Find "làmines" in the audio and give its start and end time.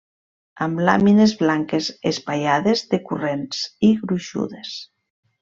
0.87-1.33